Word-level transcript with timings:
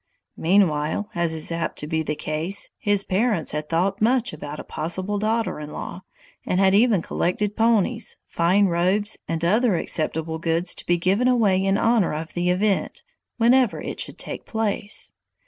Meanwhile, 0.37 1.11
as 1.13 1.31
is 1.31 1.51
apt 1.51 1.77
to 1.77 1.85
be 1.85 2.01
the 2.01 2.15
case, 2.15 2.71
his 2.79 3.03
parents 3.03 3.51
had 3.51 3.69
thought 3.69 4.01
much 4.01 4.33
about 4.33 4.59
a 4.59 4.63
possible 4.63 5.19
daughter 5.19 5.59
in 5.59 5.71
law, 5.71 6.01
and 6.43 6.59
had 6.59 6.73
even 6.73 7.03
collected 7.03 7.55
ponies, 7.55 8.17
fine 8.25 8.65
robes, 8.65 9.19
and 9.27 9.45
other 9.45 9.75
acceptable 9.75 10.39
goods 10.39 10.73
to 10.73 10.87
be 10.87 10.97
given 10.97 11.27
away 11.27 11.63
in 11.63 11.77
honor 11.77 12.13
of 12.15 12.33
the 12.33 12.49
event, 12.49 13.03
whenever 13.37 13.79
it 13.79 13.99
should 13.99 14.17
take 14.17 14.43
place. 14.47 15.11